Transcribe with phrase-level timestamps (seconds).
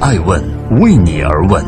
[0.00, 0.40] 爱问
[0.80, 1.64] 为你而问。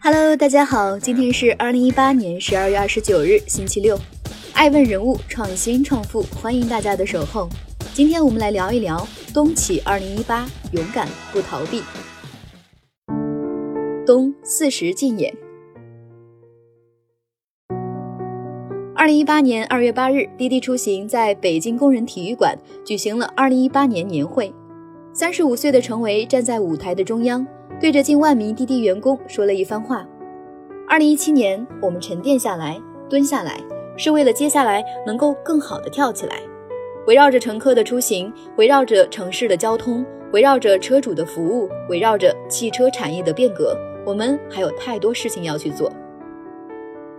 [0.00, 3.96] Hello，大家好，今天是二零一八年十二月二十九日，星期六。
[4.52, 7.48] 爱问人物创新创富，欢迎大家的守候。
[7.94, 11.84] 今天我们来聊一聊东起二零一八，勇敢不逃避。
[14.04, 15.32] 冬四十进也。
[19.00, 24.52] 二零一八年二月八日，滴滴出行在北京工人体育馆举行了二零一八年年会。
[25.14, 27.46] 三十五岁的程维站在舞台的中央，
[27.80, 30.06] 对着近万名滴滴员工说了一番话：
[30.86, 33.58] 二零一七年，我们沉淀下来，蹲下来。
[33.96, 36.36] 是为了接下来能够更好的跳起来，
[37.06, 40.04] 围绕着乘客的出行，围绕着城市的交通，
[40.34, 43.74] 围绕着车主的服务，围绕着汽车产业的变革，
[44.04, 45.90] 我们还有太多事情要去做。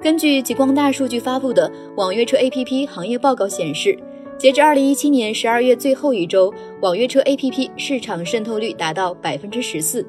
[0.01, 3.95] 根据极光大数据发布的网约车 APP 行业报告显示，
[4.35, 10.03] 截至二零一七年十二月最后一周，网约车 APP 市场渗透率达到百分之十四，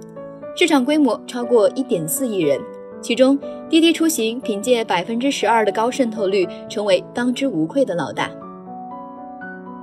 [0.57, 2.59] 市场规模超过一点四亿人。
[3.03, 8.31] 其中，滴滴出行凭借百分之十二的高渗透率，成为当之无愧的老大。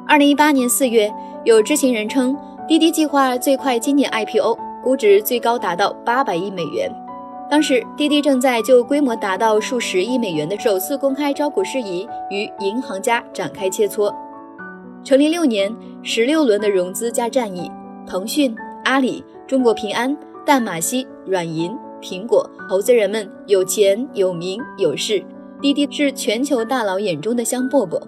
[0.08, 2.36] 二零一八年四月，有知情人称，
[2.68, 6.92] 滴滴计划最快今年 IPO，估值最高达到八百亿美元。
[7.50, 14.14] 当时，滴滴正在就规模达到数十亿美元的首次公开招股事宜与银行家展开切磋。
[15.04, 17.72] 成立六年，十六轮的融资加战役，
[18.06, 18.56] 腾讯、
[18.86, 21.76] 阿里、中国平安、淡马锡、软银。
[22.02, 25.22] 苹果投资人们有钱有名有势，
[25.60, 28.00] 滴滴是全球大佬眼中的香饽饽。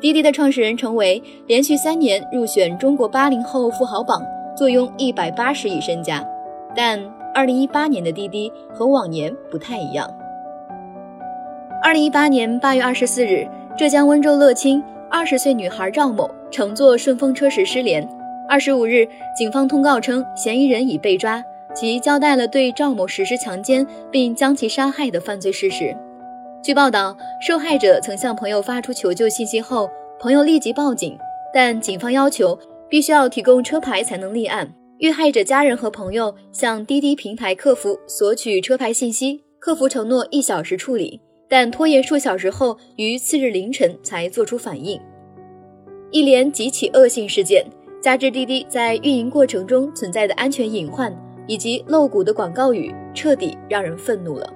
[0.00, 4.22] 滴滴的创始人程维连续三年入选中国八零后富豪榜，
[4.56, 6.24] 坐拥一百八十亿身家。
[6.76, 7.00] 但
[7.34, 10.08] 二零一八年的滴滴和往年不太一样。
[11.82, 18.06] 二零一八年八月二十四日，浙江温州乐清二十岁女孩赵某乘坐顺风车时失联。
[18.48, 21.42] 二十五日，警方通告称嫌疑人已被抓。
[21.72, 25.96] 其交代了对赵某实施强奸并将其杀害的犯罪事实。
[26.60, 29.88] 据报道，受害者曾向朋友发出求救信息后，
[30.18, 31.16] 朋友立即报警，
[31.54, 32.58] 但警方要求
[32.88, 34.68] 必须要提供车牌才能立案。
[35.00, 41.18] 遇害者家人和朋友向滴滴平台客服索取车牌信息，客服承诺一小时处理，
[41.48, 45.00] 但拖延数小时后，于次日凌晨才做出反应。
[46.10, 47.64] 一连几起恶性事件，
[48.02, 51.10] 加之滴滴在运营过程中存在的安全隐患。
[51.46, 54.48] 以及露骨的广告语，彻底让人愤怒了。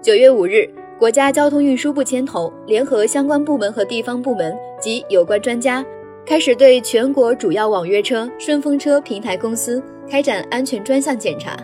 [0.00, 0.70] 九月五日，
[1.00, 5.84] 国家交通运输部牵头，联合相关部门和地方部门及有关专家，
[6.26, 11.56] 开始对全国主要网约车、顺风车平台公司开展安全专项检查，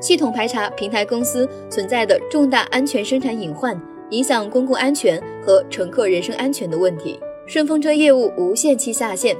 [0.00, 3.78] 系统排查平台公司存在的重大安全生产隐患、
[4.10, 7.18] 影响公共安全和乘客人身安全的问题。
[7.46, 9.36] 顺风车业务无限期下线，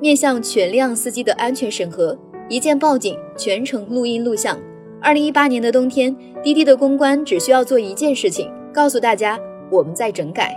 [0.00, 2.16] 面向全量司机的安全审核。
[2.48, 4.56] 一键报警，全程录音录像。
[5.00, 9.38] 二零一八年的冬天，滴滴的公关只需要做一件事情，告诉大家
[9.70, 10.56] 我们在整改。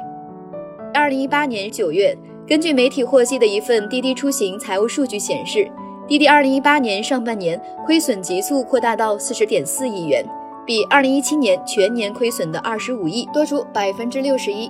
[0.94, 2.16] 二零一八年九月，
[2.48, 5.72] 根据媒体获悉的一份滴滴出行财务数据显示，
[6.08, 10.26] 滴滴二零一八年上半年亏损急速扩大到四十点四亿元，
[10.66, 14.70] 比二零一七年全年亏损的二十五亿多出百分之六十一。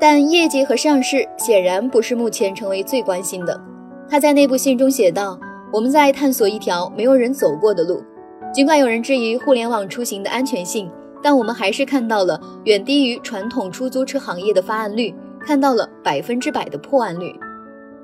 [0.00, 3.60] 但业绩和上市显然不是目前成为最关心的。
[4.08, 5.38] 他在内部信中写道。
[5.72, 8.00] 我们在探索一条没有人走过的路，
[8.52, 10.88] 尽管有人质疑互联网出行的安全性，
[11.20, 15.12] 但我们还是看到了远低于传统出租车行业的发案率，
[15.46, 17.38] 看到了百分之百的破案率。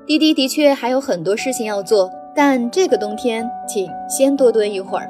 [0.05, 5.09] 滴滴的确还有很多事情要做，但这个冬天，请先多蹲一会儿。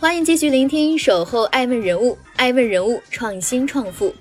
[0.00, 4.14] 欢迎继续聆听《守候爱问人物》，爱问人物创新创富。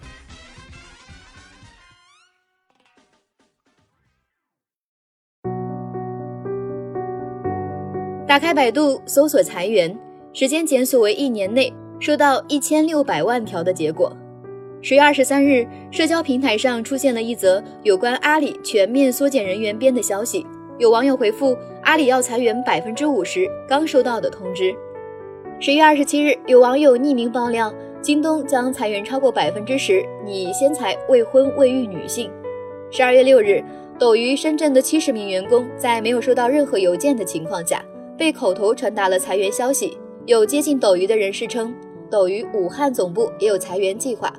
[8.38, 9.98] 打开百度搜索裁员，
[10.31, 14.16] 时间检索为一年内收到一千六百万条的结果。
[14.80, 20.45] 十月二十三日，社交平台上出现了一则有关阿里全面缩减人员编的消息。
[20.78, 24.72] 有网友回复：“阿里要裁员百分之五十，刚收到的通知。”
[25.60, 27.74] 十月二十七日，有网友匿名爆料，
[28.04, 32.30] 京东将裁员超过百分之十，拟先裁未婚未育女性。
[32.92, 33.63] 十二月六日，
[33.98, 37.84] 斗鱼深圳的七十名员工在没有收到任何邮件的情况下。
[38.18, 39.98] 被口头传达了裁员消息。
[40.25, 41.74] 有接近斗鱼的人士称，
[42.10, 44.34] 斗鱼武汉总部也有裁员计划，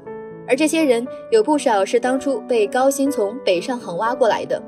[0.46, 4.60] 而这些人有不少是当初被高薪从北上杭挖过来的。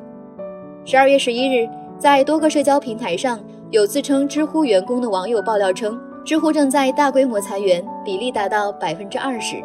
[0.87, 1.69] 十二月十一日，
[1.99, 3.39] 在多个社交平台上，
[3.71, 9.56] 有自称知乎员工的网友爆料称，知乎正在大规模裁员，比例达到百分之二十。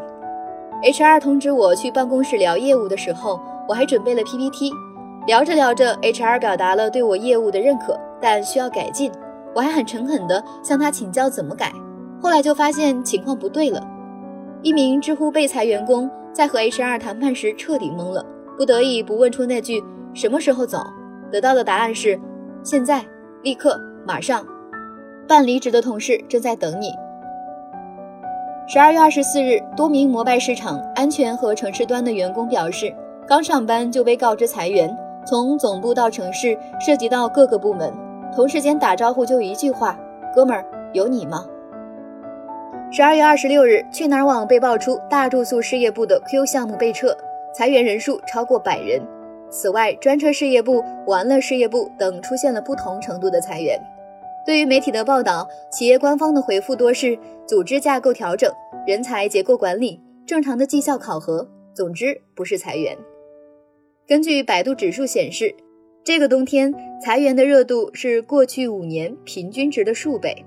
[0.84, 4.72] HR 通知我去办公室聊业务的时候，我还准备了 PPT。
[5.26, 9.10] 聊着聊着，HR 表达了对我业务的认可，但需要改进。
[9.56, 11.72] 我还很诚恳地向他请教怎么改。
[12.22, 13.82] 后来就发现情况不对了。
[14.62, 18.26] 一名知乎被裁员工在和 HR 谈判时彻底懵了，
[18.58, 19.82] 不得已不问出那句
[20.14, 20.86] “什么时候走”，
[21.32, 22.20] 得到的答案是
[22.64, 23.06] “现在，
[23.44, 24.46] 立刻，马上”。
[25.28, 26.92] 办离职的同事正在等你。
[28.68, 32.92] 十二月二十四日，多名摩拜市场安全和城市端的员工表示，
[33.28, 34.96] 刚上班就被告知裁员，
[35.28, 37.94] 从总部到城市，涉及到各个部门，
[38.36, 39.98] 同事间打招呼就一句话
[40.36, 41.46] ：“哥们儿，有你吗？”
[42.92, 47.16] 十二月二十六日，去哪儿网被爆出大住宿事业部的 Q 项目被撤，
[47.54, 49.02] 裁员人数超过百人。
[49.50, 53.80] 此外，专车事业部、玩乐事业部等出现了不同程度的裁员。
[54.46, 57.18] 对于媒体的报道，企业官方的回复多是
[57.48, 58.52] 组织架构调整、
[58.86, 62.98] 人才结构管理、正常的绩效考核，总之不是裁员。
[64.06, 65.56] 根据百度指数显示，
[66.06, 66.72] 这个冬天
[67.04, 70.46] 裁员的热度是过去五年平均值的数倍。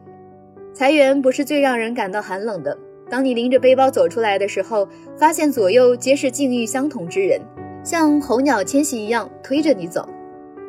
[0.73, 2.79] 裁员不是最让人感到寒冷的，
[3.11, 7.41] 当你拎着背包走出来的时候，发现左右皆是境遇相同之人，
[7.83, 10.09] 像候鸟迁徙一样推着你走。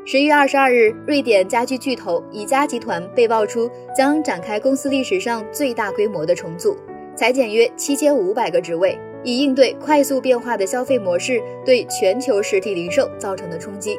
[0.08, 6.76] 十一月二十二日，瑞典家居巨头宜家集团被爆出将展开公司历史上最大规模的重组，
[7.16, 13.96] 裁减约七千五百个职位，以应对快速变化的消费模式对全球实体零售造成的冲击。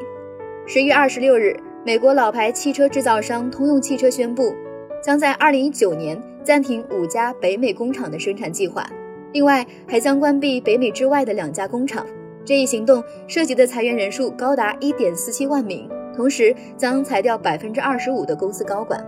[0.73, 1.53] 十一月二十六日，
[1.85, 4.55] 美国老牌汽车制造商通用汽车宣布，
[5.03, 8.89] 将在二零一九年暂停五家北美工厂的生产计划，
[9.33, 12.05] 另外还将关闭北美之外的两家工厂。
[12.45, 15.89] 这一行动涉及的裁员人数高达一点四七万名。
[16.15, 19.05] 同时将裁掉百分之二十五的公司高管。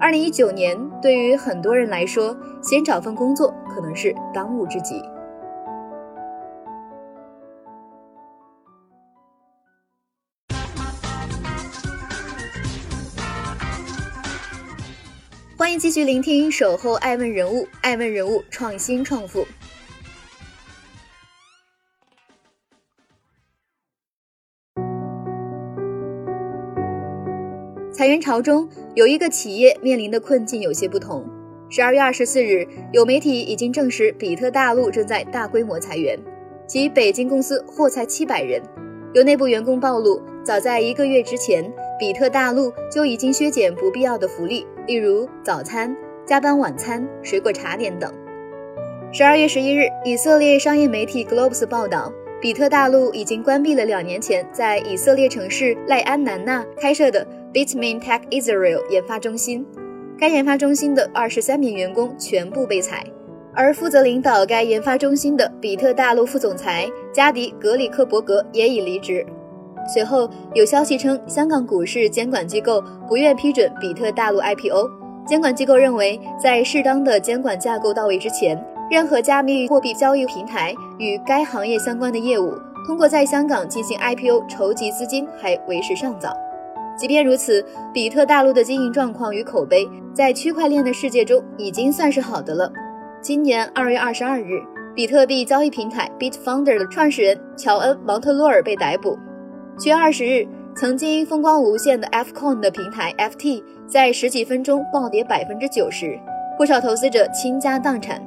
[0.00, 5.02] 二零一九年对于很多人来说，先找份工作可能是当务之急。
[15.68, 19.46] 欢迎继续聆听《守候爱问人物》，爱问人物创新创富。
[27.92, 31.22] 裁员潮中，有一个企业面临的困境有些不同。
[31.68, 36.18] 十二月二十四日，有媒体已经证实，比特大陆正在大规模裁员，
[36.66, 38.62] 其北京公司或裁七百人。
[39.12, 48.12] 有内部员工暴露，早在一个月之前，比特大陆就已经削减不必要的福利，例如早餐、加班晚餐、水果茶点等。
[49.12, 57.26] 十二月十一日，以色列商业媒体 Globes 报道，比特大陆已经关闭了两年前在以色列城市赖安南纳开设的。
[57.50, 59.64] Bitmain Tech Israel 研发中心，
[60.18, 63.02] 该研发中心的二十三名员工全部被裁，
[63.54, 69.24] 而负责领导该研发中心的比特大陆副总裁加迪格里克伯格也已离职。
[69.88, 74.88] 随后有消息称，香港股市监管机构不愿批准比特大陆 IPO。
[75.26, 82.54] 监管机构认为，在适当的监管架构到位之前，任何加密货币交易平台与该行业相关的业务，
[82.86, 86.34] 通过在香港进行 IPO 筹集资金还为时尚早。
[86.96, 92.70] 即便如此，比特大陆的经营状况与口碑在区块链的世界中已经算是好的了。
[93.20, 94.60] 今年二月二十二日，
[94.94, 99.18] 比特币交易平台 Bitfounder 的创始人乔恩·芒特洛尔被逮捕。
[99.78, 100.44] 七月二十日，
[100.74, 106.18] 曾经风光无限的 Fcoin 的平台 FT 在十几分钟暴跌百分之九十，
[106.56, 108.20] 不少投资者倾家荡产。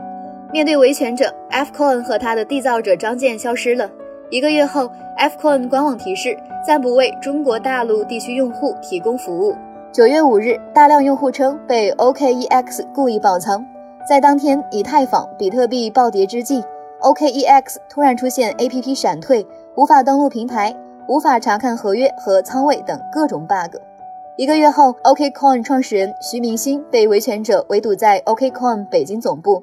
[0.54, 3.92] 面对维权者，Fcoin 和他的缔造者张健消失了。
[4.30, 4.90] 一个月后
[5.20, 9.54] ，Fcoin 官网提示暂不为中国大陆地区用户提供服务。
[9.92, 13.62] 九月五日，大量用户称被 OKEX 故意爆仓。
[14.08, 16.64] 在当天以太坊、比特币暴跌之际
[17.02, 20.74] ，OKEX 突然出现 APP 闪退、无法登录平台、
[21.12, 23.76] 无法查看合约和仓位等各种 bug。
[24.38, 29.62] 一个月后，OKCoin 创始人徐明星被维权者围堵在 OKCoin 北京总部。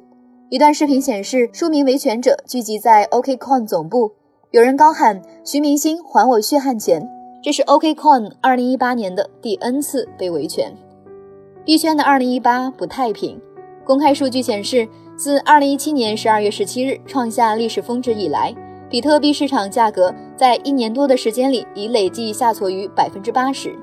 [0.51, 4.13] 一段视频显示，数名维权者聚集在 OKCoin 总部。
[4.51, 7.09] 有人高喊“徐明星还我血汗钱”，
[7.43, 10.77] 这是 OKCoin 二零一八年的第 N 次被维权。
[11.65, 13.41] 币圈的二零一八不太平。
[13.87, 14.87] 公开数据显示，
[15.17, 18.55] 自二零一七年十二月十七日创下历史峰值以来，
[18.91, 23.75] 比特币市场价格在一年多的时间里已累计下挫逾百分之八十。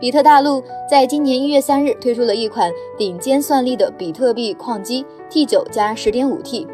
[0.00, 6.66] 比特大陆在今年一月三日推出了一款顶尖算力的比特币矿机 T 九加十点五 T，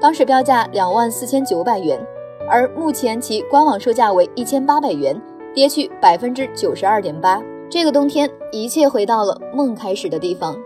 [0.00, 2.04] 当时标价两万四千九百元。
[2.48, 5.20] 而目前其官网售价为一千八百元，
[5.54, 10.56] 跌去百分之九十二点八，这个冬天，一切回到了梦开始的地方。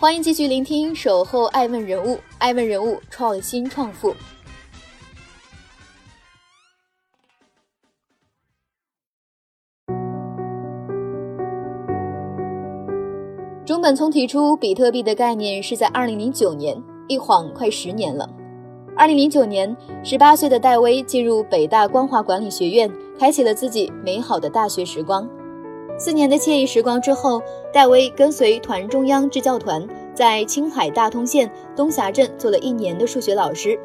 [0.00, 4.14] 欢迎继续聆听《守候爱问人物》，爱问人物创新创富。
[13.66, 18.26] 中本聪提出比特币的概念是在二零零九年，一晃快十年了。
[18.96, 25.28] 二零零九年，十八岁的戴威进入北大光华管理学院，开启了自己美好的大学时光。
[26.00, 33.78] 四年的惬意时光之后，戴威跟随团中央支教团，在青海大通县东峡镇做了一年的数学老师。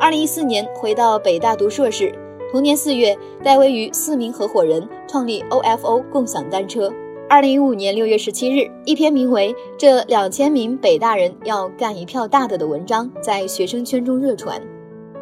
[0.00, 2.10] 二零一四年回到北大读硕士，
[2.50, 6.90] 同年四月，戴威与四名合伙人创立 OFO 共享单车。
[7.28, 14.58] 二零一五年六月十七日，一篇名为《这两千名北大人要干一票大的》的文章在学生圈中热传。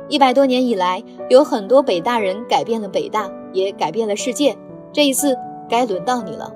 [0.09, 4.57] 一百多年以来，有很多北大人改变了北大，也改变了世界。
[4.93, 5.37] 这一次。
[5.71, 6.53] 该轮到你了。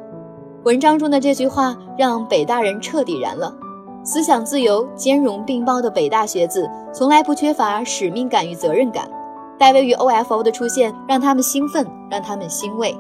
[0.65, 3.55] 文章中的这句话让北大人彻底燃了。
[4.03, 9.09] 思想自由、兼容并包的北大学子，从来不缺乏使命感与责任感。
[9.59, 12.95] 戴维与 OFO 的出现让他们兴奋，让他们欣慰。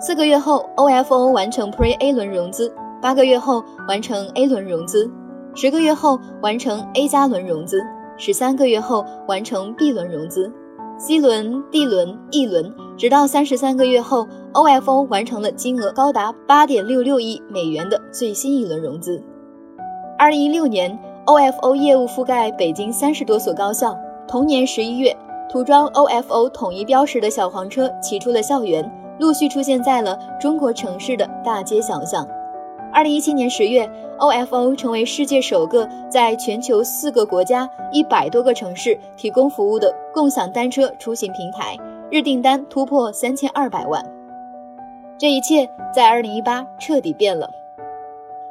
[0.00, 2.70] 四个月后，OFO 完成 Pre A 轮融资；
[3.00, 5.08] 八个月后完成 A 轮融资；
[5.54, 7.78] 十个月后完成 A 加轮融资；
[8.18, 10.52] 十三个月后完成 B 轮融资。
[11.02, 19.18] C 轮、D 轮、E 轮，直到三十三个月后，OFO 完成了金额高达八点六六亿美元的最新一轮融资。
[20.18, 23.96] 二零一六年，OFO 业务覆盖北京三十多所高校。
[24.28, 25.16] 同年十一月，
[25.50, 28.84] 涂装 OFO 统一标识的小黄车骑出了校园，
[29.18, 32.28] 陆续出现在了中国城市的大街小巷。
[32.92, 41.76] 二零一七年十月，OFO 成为世界首个在全球四个国家、一百多个城市提供服务的共享单车出行平台，
[42.10, 44.04] 日订单突破三千二百万。
[45.16, 47.48] 这一切在二零一八彻底变了。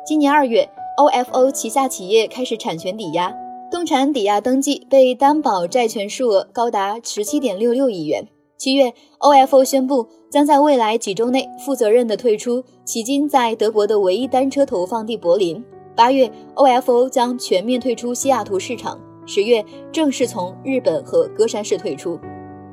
[0.06, 0.68] 今年二月
[0.98, 3.36] ，OFO 旗下企业开始产权抵押，
[3.70, 8.26] 动产抵押登记被担保债权数额高达十七点六六亿元。
[8.60, 15.64] 七月，OFO 宣布将在未来几周内负责任地退出迄今在德国的唯一单车投放地柏林。
[15.96, 19.00] 八月，OFO 将全面退出西雅图市场。
[19.26, 19.64] 十月，
[19.94, 22.20] 正式从日本和歌山市退出。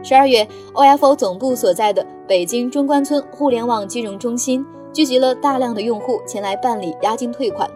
[0.02, 7.71] 十二月，OFO 总部所在的北京中关村互联网金融中心聚集了大量的用户前来办理押金退款。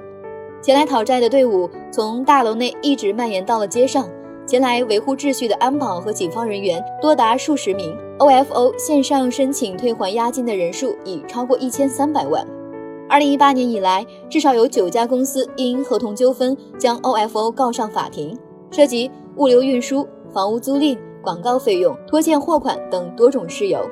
[0.61, 4.09] 前来讨债的队伍从大楼内一直蔓延到了街上。
[4.51, 7.97] 前来维护秩序的安保和警方人员多达数十名。
[8.19, 12.45] OFO 线上申请退还押金的人数已超过一千三百万。
[13.09, 18.37] 二零一八年以来，至少有九家公司因合同纠纷将 OFO 告上法庭，
[18.73, 23.89] 涉及物流运输、房屋租赁、广告费用、拖欠货款等多种事由。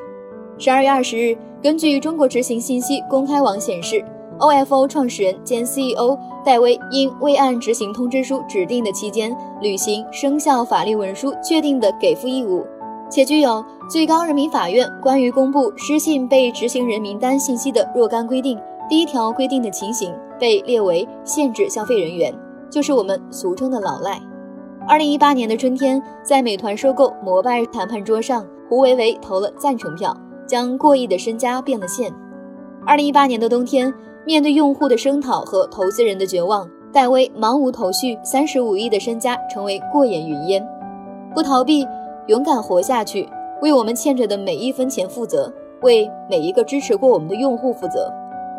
[0.58, 4.04] 十二月二十日，根据中国执行信息公开网显示。
[4.38, 12.64] OFO 创始人兼 CEO 戴威因未按执行通知书指定的期间履行生效法律文书确定的给付义务，
[13.10, 22.32] 且具有最高人民法院关于公布失信被执行人名单信息的若干规定第一条规定的情形，被列为限制消费人员，
[22.70, 24.20] 就是我们俗称的老赖。
[24.86, 30.16] 二零一八年的春天，在美团收购摩拜谈判桌上，胡维维投了赞成票，
[30.46, 32.14] 将过亿的身家变了现。
[32.86, 33.92] 二零一八年的冬天。
[34.28, 40.68] 面对用户的声讨和投资人的绝望，戴威茫无头绪，三十五亿的身家成为过眼云烟。
[41.34, 41.88] 不逃避，
[42.26, 43.26] 勇敢活下去，
[43.62, 48.12] 为我们欠着的每一分钱负责，为每一个支持过我们的用户负责。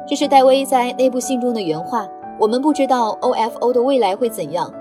[0.08, 2.08] 这是戴威在内部信中的原话。
[2.40, 4.74] 我们不知道 OFO 的未来会怎样，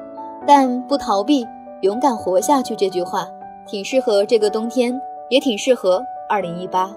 [0.47, 1.47] 但不逃避，
[1.83, 3.29] 勇敢活下去这句话，
[3.67, 6.97] 挺适合这个冬天，也挺适合二零一八。